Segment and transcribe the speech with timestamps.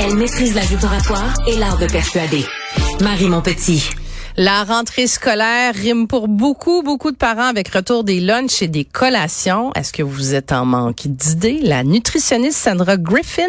[0.00, 0.62] elle maîtrise la
[1.46, 2.44] et l'art de persuader.
[3.00, 3.90] Marie Montpetit.
[4.36, 8.84] La rentrée scolaire rime pour beaucoup, beaucoup de parents avec retour des lunchs et des
[8.84, 9.72] collations.
[9.74, 11.60] Est-ce que vous êtes en manque d'idées?
[11.62, 13.42] La nutritionniste Sandra Griffin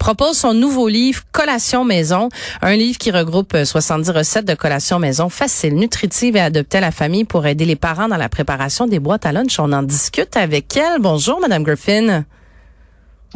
[0.00, 2.28] propose son nouveau livre Collation maison,
[2.60, 6.90] un livre qui regroupe 70 recettes de collation maison faciles, nutritives et adaptées à la
[6.90, 9.60] famille pour aider les parents dans la préparation des boîtes à lunch.
[9.60, 11.00] On en discute avec elle.
[11.00, 12.24] Bonjour, Madame Griffin.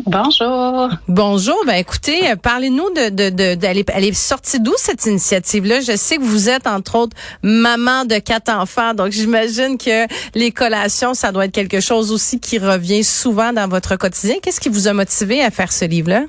[0.05, 0.91] Bonjour.
[1.09, 1.57] Bonjour.
[1.67, 5.81] Ben écoutez, euh, parlez-nous de, de, de, sortie d'où cette initiative-là?
[5.81, 10.53] Je sais que vous êtes entre autres maman de quatre enfants, donc j'imagine que les
[10.53, 14.37] collations, ça doit être quelque chose aussi qui revient souvent dans votre quotidien.
[14.43, 16.25] Qu'est-ce qui vous a motivé à faire ce livre-là?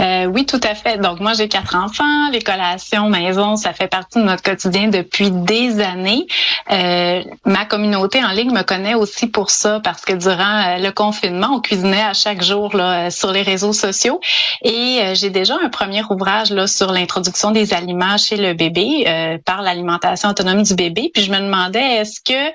[0.00, 0.98] Euh, oui, tout à fait.
[0.98, 2.30] Donc moi, j'ai quatre enfants.
[2.32, 6.26] Les collations maison, ça fait partie de notre quotidien depuis des années.
[6.70, 10.90] Euh, ma communauté en ligne me connaît aussi pour ça parce que durant euh, le
[10.90, 14.20] confinement, on cuisinait à chaque jour là, sur les réseaux sociaux.
[14.62, 19.62] Et j'ai déjà un premier ouvrage là sur l'introduction des aliments chez le bébé par
[19.62, 21.10] l'alimentation autonome du bébé.
[21.12, 22.52] Puis je me demandais est-ce que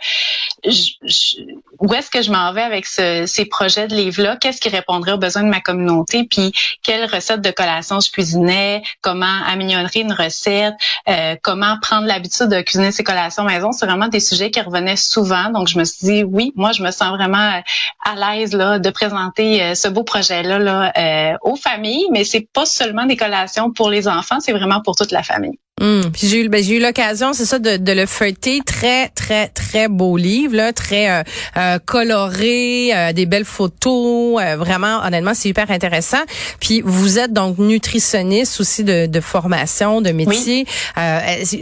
[1.79, 5.13] où est-ce que je m'en vais avec ce, ces projets de livre-là Qu'est-ce qui répondrait
[5.13, 6.25] aux besoins de ma communauté?
[6.29, 6.51] Puis
[6.83, 7.05] quelles
[7.37, 10.73] de collation je cuisinais, comment améliorer une recette,
[11.07, 13.71] euh, comment prendre l'habitude de cuisiner ses collations maison.
[13.71, 15.49] C'est vraiment des sujets qui revenaient souvent.
[15.49, 17.61] Donc, je me suis dit, oui, moi, je me sens vraiment euh,
[18.05, 22.05] à l'aise là de présenter euh, ce beau projet-là là, aux familles.
[22.11, 25.59] Mais c'est pas seulement des collations pour les enfants, c'est vraiment pour toute la famille.
[25.79, 28.61] Puis j'ai eu, ben, j'ai eu l'occasion, c'est ça, de, de, le feuilleter.
[28.65, 31.23] Très, très, très beau livre, là, très euh,
[31.57, 34.41] euh coloré, euh, des belles photos.
[34.41, 36.21] Euh, vraiment, honnêtement, c'est hyper intéressant.
[36.59, 40.65] Puis vous êtes donc nutritionniste aussi de, de formation, de métier.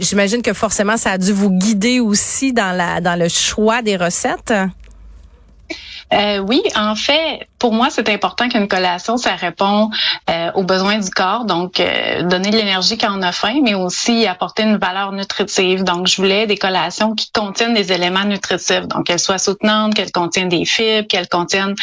[0.00, 3.96] J'imagine que forcément, ça a dû vous guider aussi dans la dans le choix des
[3.96, 4.52] recettes?
[6.12, 9.90] Euh, oui, en fait, pour moi, c'est important qu'une collation, ça répond
[10.30, 13.74] euh, aux besoins du corps, donc euh, donner de l'énergie quand on a faim, mais
[13.74, 15.84] aussi apporter une valeur nutritive.
[15.84, 20.12] Donc, je voulais des collations qui contiennent des éléments nutritifs, donc qu'elles soient soutenantes, qu'elles
[20.12, 21.74] contiennent des fibres, qu'elles contiennent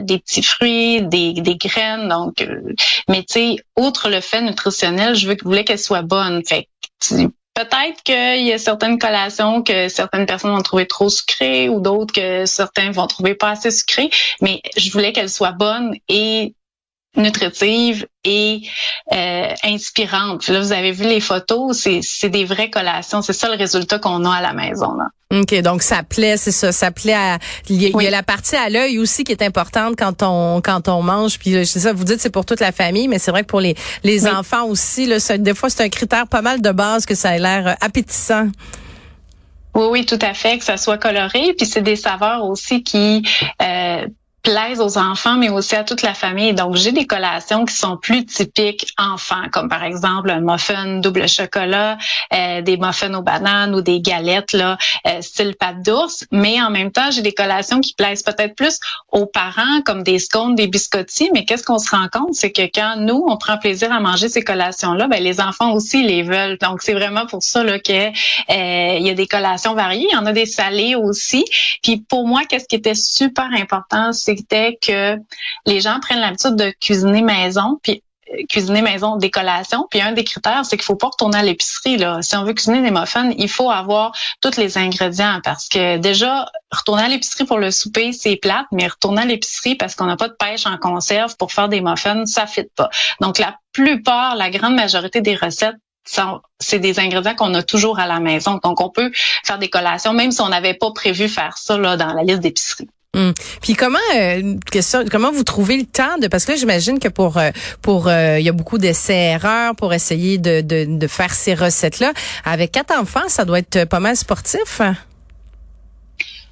[0.00, 2.08] des petits fruits, des, des graines.
[2.08, 2.46] Donc,
[3.08, 6.42] mais tu sais, outre le fait nutritionnel, je voulais qu'elles soient bonnes.
[6.46, 6.68] Fait
[7.54, 12.14] Peut-être qu'il y a certaines collations que certaines personnes vont trouver trop sucrées ou d'autres
[12.14, 16.54] que certains vont trouver pas assez sucrées, mais je voulais qu'elles soient bonnes et
[17.16, 18.62] nutritive et
[19.12, 20.46] euh, inspirante.
[20.48, 23.20] là, vous avez vu les photos, c'est des vraies collations.
[23.22, 24.94] C'est ça le résultat qu'on a à la maison.
[24.94, 25.06] Là.
[25.40, 27.38] OK, donc ça plaît, c'est ça, ça plaît à
[27.68, 31.02] il y, a, la partie à l'œil aussi qui est importante quand on quand on
[31.02, 33.46] mange puis c'est ça vous dites c'est pour toute la famille mais c'est vrai que
[33.46, 37.06] pour les les enfants aussi là des fois c'est un critère pas mal de base
[37.06, 38.48] que ça ait l'air euh, appétissant.
[39.74, 41.54] Oui, oui, tout à fait, que ça soit coloré.
[41.56, 43.22] Puis c'est des saveurs aussi qui
[43.62, 44.06] euh,
[44.42, 46.54] plaisent aux enfants, mais aussi à toute la famille.
[46.54, 51.28] Donc, j'ai des collations qui sont plus typiques enfants, comme par exemple un muffin double
[51.28, 51.98] chocolat,
[52.32, 56.24] euh, des muffins aux bananes ou des galettes là, euh, style pâte d'ours.
[56.32, 58.78] Mais en même temps, j'ai des collations qui plaisent peut-être plus
[59.12, 61.30] aux parents, comme des scones, des biscottis.
[61.34, 64.28] Mais qu'est-ce qu'on se rend compte, c'est que quand nous, on prend plaisir à manger
[64.28, 66.58] ces collations-là, ben les enfants aussi les veulent.
[66.58, 70.06] Donc, c'est vraiment pour ça là que euh, il y a des collations variées.
[70.10, 71.44] Il y en a des salées aussi.
[71.82, 75.16] Puis pour moi, qu'est-ce qui était super important, c'était que
[75.66, 78.02] les gens prennent l'habitude de cuisiner maison, puis
[78.32, 79.86] euh, cuisiner maison des collations.
[79.90, 81.96] Puis un des critères, c'est qu'il faut pas retourner à l'épicerie.
[81.96, 82.22] Là.
[82.22, 86.46] Si on veut cuisiner des muffins, il faut avoir tous les ingrédients parce que déjà,
[86.70, 90.16] retourner à l'épicerie pour le souper, c'est plate, mais retourner à l'épicerie parce qu'on n'a
[90.16, 92.90] pas de pêche en conserve pour faire des muffins, ça fit pas.
[93.20, 95.76] Donc la plupart, la grande majorité des recettes
[96.58, 98.58] c'est des ingrédients qu'on a toujours à la maison.
[98.62, 99.10] Donc, on peut
[99.44, 102.40] faire des collations, même si on n'avait pas prévu faire ça là, dans la liste
[102.40, 102.88] d'épicerie.
[103.16, 103.34] Hum.
[103.60, 104.54] Puis comment euh,
[105.10, 107.50] comment vous trouvez le temps de parce que j'imagine que pour euh,
[107.82, 111.54] pour euh, il y a beaucoup d'essais erreurs pour essayer de, de, de faire ces
[111.54, 112.12] recettes là
[112.44, 114.80] avec quatre enfants ça doit être pas mal sportif.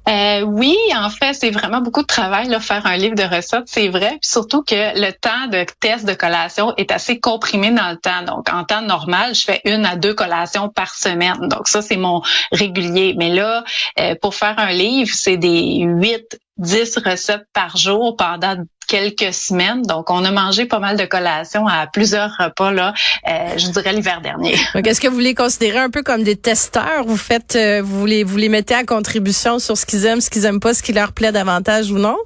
[0.09, 3.67] Euh, oui, en fait, c'est vraiment beaucoup de travail là, faire un livre de recettes,
[3.67, 4.17] c'est vrai.
[4.21, 8.23] Puis surtout que le temps de test de collation est assez comprimé dans le temps.
[8.23, 11.47] Donc, en temps normal, je fais une à deux collations par semaine.
[11.49, 12.21] Donc, ça, c'est mon
[12.51, 13.13] régulier.
[13.17, 13.63] Mais là,
[13.99, 18.55] euh, pour faire un livre, c'est des huit 10 recettes par jour pendant
[18.89, 19.83] quelques semaines.
[19.83, 22.93] Donc, on a mangé pas mal de collations à plusieurs repas, là,
[23.29, 24.55] euh, je dirais l'hiver dernier.
[24.73, 27.03] Est-ce que vous les considérez un peu comme des testeurs?
[27.05, 30.29] Vous faites, euh, vous les, vous les mettez à contribution sur ce qu'ils aiment, ce
[30.29, 32.17] qu'ils aiment pas, ce qui leur plaît davantage ou non?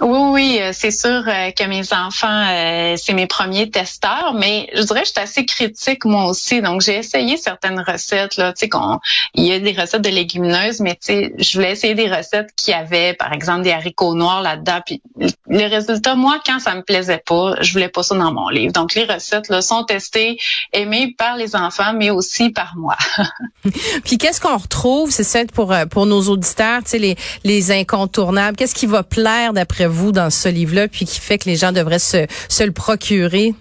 [0.00, 4.82] Oui, euh, c'est sûr euh, que mes enfants, euh, c'est mes premiers testeurs, mais je
[4.82, 6.60] dirais que je suis assez critique moi aussi.
[6.60, 8.36] Donc, j'ai essayé certaines recettes.
[8.36, 8.98] Là, tu sais, qu'on,
[9.34, 12.50] il y a des recettes de légumineuses, mais tu sais, je voulais essayer des recettes
[12.56, 14.80] qui avaient, par exemple, des haricots noirs là-dedans.
[14.84, 15.02] Puis,
[15.48, 18.72] le résultat, moi, quand ça me plaisait pas, je voulais pas ça dans mon livre.
[18.72, 20.38] Donc, les recettes là, sont testées,
[20.72, 22.96] aimées par les enfants, mais aussi par moi.
[24.04, 28.56] Puis, qu'est-ce qu'on retrouve, c'est ça pour pour nos auditeurs, tu sais, les les incontournables?
[28.56, 31.72] Qu'est-ce qui va plaire d'après vous dans ce livre-là, puis qui fait que les gens
[31.72, 33.54] devraient se, se le procurer?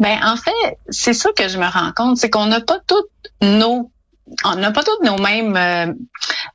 [0.00, 3.10] Ben en fait, c'est ça que je me rends compte, c'est qu'on n'a pas toutes
[3.40, 3.90] nos
[4.44, 5.92] on n'a pas tous nos mêmes euh,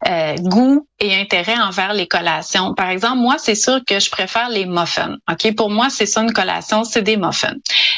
[0.07, 2.73] euh, goûts et intérêts envers les collations.
[2.73, 5.17] Par exemple, moi, c'est sûr que je préfère les muffins.
[5.29, 7.55] Ok, pour moi, c'est ça une collation, c'est des muffins.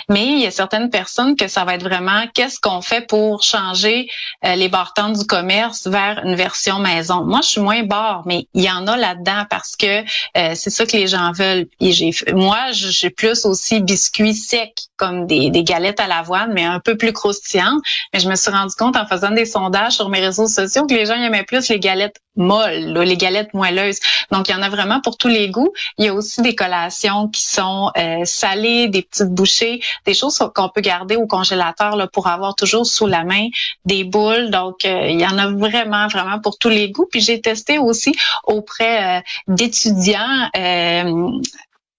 [0.10, 3.44] Mais il y a certaines personnes que ça va être vraiment qu'est-ce qu'on fait pour
[3.44, 4.10] changer
[4.46, 7.24] euh, les bartends du commerce vers une version maison.
[7.24, 10.04] Moi, je suis moins bar, mais il y en a là-dedans parce que
[10.34, 11.68] c'est ça que les gens veulent.
[11.80, 16.64] Et j'ai, moi, j'ai plus aussi biscuits secs comme des, des galettes à l'avoine, mais
[16.64, 17.82] un peu plus croustillantes.
[18.14, 20.94] Mais je me suis rendu compte en faisant des sondages sur mes réseaux sociaux que
[20.94, 21.91] les gens aimaient plus les galettes
[22.36, 24.00] molles, les galettes moelleuses.
[24.32, 25.74] Donc, il y en a vraiment pour tous les goûts.
[25.98, 30.38] Il y a aussi des collations qui sont euh, salées, des petites bouchées, des choses
[30.56, 33.48] qu'on peut garder au congélateur là, pour avoir toujours sous la main
[33.86, 34.50] des boules.
[34.50, 37.08] Donc, euh, il y en a vraiment, vraiment pour tous les goûts.
[37.10, 38.14] Puis, j'ai testé aussi
[38.46, 40.50] auprès euh, d'étudiants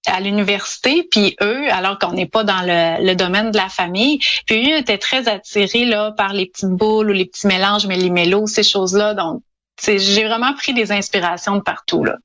[0.07, 4.19] à l'université, puis eux, alors qu'on n'est pas dans le, le, domaine de la famille,
[4.47, 8.49] puis eux étaient très attirés là par les petites boules ou les petits mélanges méli-mélo,
[8.49, 9.15] ces choses-là.
[9.15, 9.43] Donc,
[9.85, 12.17] j'ai vraiment pris des inspirations de partout là.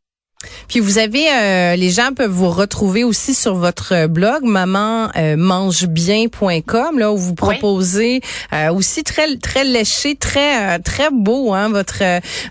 [0.67, 6.99] Puis vous avez, euh, les gens peuvent vous retrouver aussi sur votre blog mamanmangebien.com euh,
[6.99, 8.21] là où vous proposez
[8.53, 12.03] euh, aussi très très léché, très très beau hein votre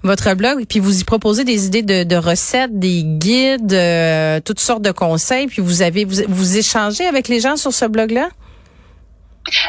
[0.02, 0.64] votre blog.
[0.68, 3.78] Puis vous y proposez des idées de, de recettes, des guides,
[4.44, 5.46] toutes sortes de conseils.
[5.46, 8.30] Puis vous avez vous, vous échangez avec les gens sur ce blog là.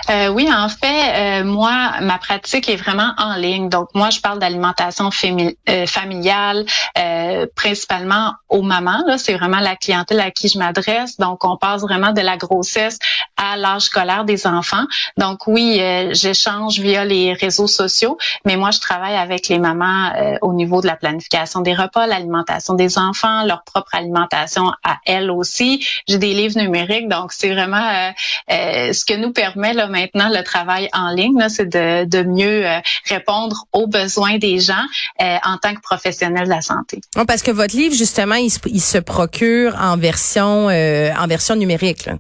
[0.10, 3.70] Euh, oui, en fait, euh, moi, ma pratique est vraiment en ligne.
[3.70, 5.10] Donc, moi, je parle d'alimentation
[5.70, 6.66] euh, familiale,
[7.56, 9.04] principalement aux mamans.
[9.18, 11.18] C'est vraiment la clientèle à qui je m'adresse.
[11.18, 13.00] Donc, on passe vraiment de la grossesse
[13.38, 14.86] à l'âge scolaire des enfants.
[15.18, 15.82] Donc, oui,
[16.12, 20.88] j'échange via les réseaux sociaux, mais moi, je travaille avec les mamans au niveau de
[20.88, 25.86] la planification des repas, l'alimentation des enfants, leur propre alimentation à elles aussi.
[26.08, 28.12] J'ai des livres numériques, donc c'est vraiment
[28.50, 32.80] ce que nous permet là maintenant le travail en ligne, c'est de, de mieux euh,
[33.06, 34.86] répondre aux besoins des gens
[35.22, 37.02] euh, en tant que professionnel de la santé.
[37.28, 42.06] parce que votre livre justement, il se, procure en version euh, en version numérique.
[42.06, 42.14] Là.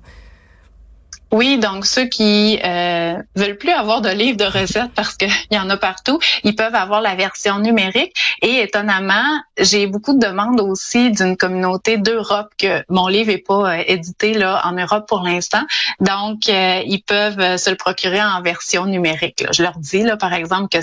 [1.32, 2.97] Oui, donc ceux qui euh,
[3.36, 6.75] veulent plus avoir de livres de recettes parce qu'il y en a partout, ils peuvent
[6.75, 8.14] avoir la version numérique.
[8.42, 13.78] Et étonnamment, j'ai beaucoup de demandes aussi d'une communauté d'Europe que mon livre est pas
[13.78, 15.64] euh, édité là en Europe pour l'instant.
[16.00, 19.46] Donc, euh, ils peuvent se le procurer en version numérique.
[19.52, 20.80] Je leur dis là, par exemple, que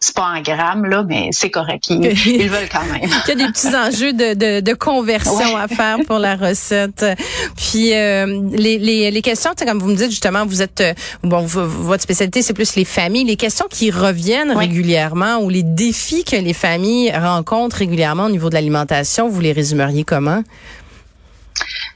[0.00, 1.84] c'est pas en grammes, là, mais c'est correct.
[1.88, 3.02] Ils, ils, veulent quand même.
[3.02, 7.06] Il y a des petits enjeux de, de, de conversion à faire pour la recette.
[7.56, 10.92] Puis euh, les, les, les questions, comme vous me dites justement, vous êtes euh,
[11.22, 13.24] bon, votre spécialité c'est plus les familles.
[13.24, 18.48] Les questions qui reviennent régulièrement ou les défis que les familles rencontrent régulièrement au niveau
[18.48, 20.42] de l'alimentation, vous les résumeriez comment?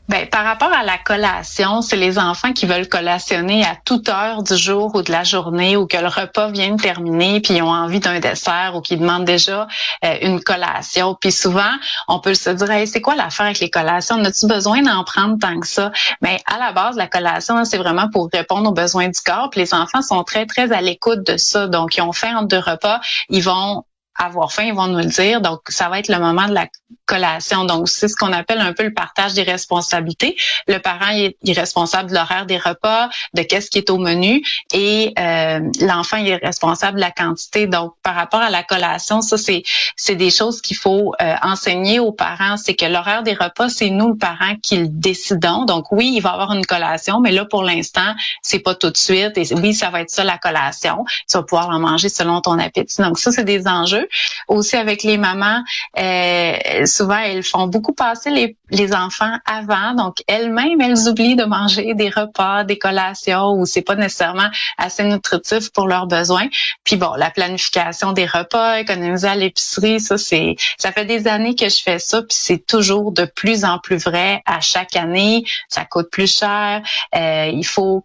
[0.08, 4.42] Ben, par rapport à la collation, c'est les enfants qui veulent collationner à toute heure
[4.42, 7.62] du jour ou de la journée ou que le repas vient de terminer puis ils
[7.62, 9.68] ont envie d'un dessert ou qui demandent déjà
[10.04, 11.16] euh, une collation.
[11.20, 11.70] Puis souvent,
[12.08, 14.16] on peut se dire hey, c'est quoi l'affaire avec les collations?
[14.24, 15.92] As-tu besoin d'en prendre tant que ça?
[16.22, 19.48] Mais à la base, la collation, c'est vraiment pour répondre aux besoins du corps.
[19.50, 21.68] Puis les enfants sont très très à l'écoute de ça.
[21.68, 23.84] Donc ils ont faim entre deux repas, ils vont
[24.20, 25.40] avoir faim, ils vont nous le dire.
[25.40, 26.66] Donc, ça va être le moment de la
[27.10, 27.64] collation.
[27.64, 30.36] Donc, c'est ce qu'on appelle un peu le partage des responsabilités.
[30.68, 34.42] Le parent est, responsable de l'horaire des repas, de qu'est-ce qui est au menu,
[34.72, 37.66] et euh, l'enfant est responsable de la quantité.
[37.66, 39.64] Donc, par rapport à la collation, ça c'est
[39.96, 42.56] c'est des choses qu'il faut euh, enseigner aux parents.
[42.56, 45.64] C'est que l'horaire des repas, c'est nous le parent qui le décidons.
[45.64, 48.96] Donc, oui, il va avoir une collation, mais là pour l'instant, c'est pas tout de
[48.96, 49.36] suite.
[49.36, 51.04] Et oui, ça va être ça la collation.
[51.28, 53.02] Tu vas pouvoir en manger selon ton appétit.
[53.02, 54.08] Donc, ça c'est des enjeux.
[54.46, 55.62] Aussi avec les mamans.
[55.98, 59.94] Euh, souvent, elles font beaucoup passer les, les enfants avant.
[59.94, 65.04] Donc, elles-mêmes, elles oublient de manger des repas, des collations où c'est pas nécessairement assez
[65.04, 66.48] nutritif pour leurs besoins.
[66.84, 71.54] Puis bon, la planification des repas, économiser à l'épicerie, ça, c'est, ça fait des années
[71.54, 72.22] que je fais ça.
[72.22, 75.44] Puis c'est toujours de plus en plus vrai à chaque année.
[75.68, 76.82] Ça coûte plus cher.
[77.14, 78.04] Euh, il faut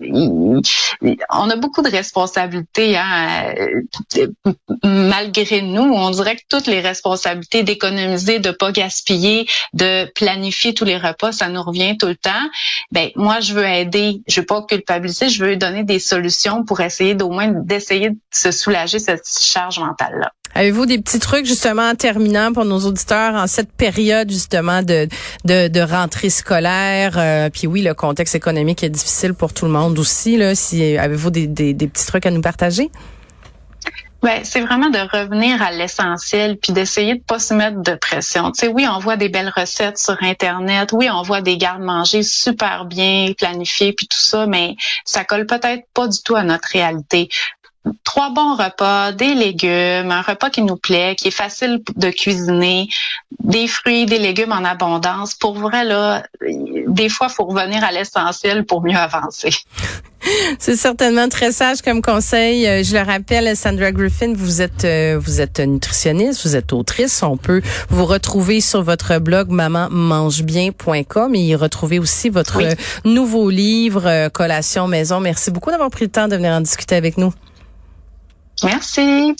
[0.00, 3.54] on a beaucoup de responsabilités hein,
[4.82, 5.82] malgré nous.
[5.82, 11.32] On dirait que toutes les responsabilités d'économiser, de pas gaspiller, de planifier tous les repas,
[11.32, 12.30] ça nous revient tout le temps.
[12.90, 14.22] Ben moi, je veux aider.
[14.26, 15.28] Je veux pas culpabiliser.
[15.28, 19.78] Je veux donner des solutions pour essayer d'au moins d'essayer de se soulager cette charge
[19.78, 20.32] mentale là.
[20.54, 25.08] Avez-vous des petits trucs justement en terminant pour nos auditeurs en cette période justement de
[25.44, 27.14] de, de rentrée scolaire?
[27.16, 30.36] Euh, Puis oui, le contexte économique est difficile pour tout le monde aussi.
[30.36, 32.90] Là, si avez-vous des, des, des petits trucs à nous partager?
[34.22, 38.52] Ben, c'est vraiment de revenir à l'essentiel puis d'essayer de pas se mettre de pression.
[38.52, 42.22] Tu sais, oui, on voit des belles recettes sur internet, oui, on voit des gardes-manger
[42.22, 46.68] super bien planifiés puis tout ça, mais ça colle peut-être pas du tout à notre
[46.72, 47.28] réalité
[48.04, 52.88] trois bons repas, des légumes, un repas qui nous plaît, qui est facile de cuisiner,
[53.42, 55.34] des fruits, des légumes en abondance.
[55.34, 59.50] Pour vrai, là, des fois, faut revenir à l'essentiel pour mieux avancer.
[60.58, 62.66] C'est certainement très sage comme conseil.
[62.66, 67.22] Euh, je le rappelle, Sandra Griffin, vous êtes euh, vous êtes nutritionniste, vous êtes autrice.
[67.22, 67.60] On peut
[67.90, 72.62] vous retrouver sur votre blog mamanmangebien.com et y retrouver aussi votre
[73.04, 75.20] nouveau livre euh, Collation Maison.
[75.20, 77.32] Merci beaucoup d'avoir pris le temps de venir en discuter avec nous.
[78.62, 79.34] Merci.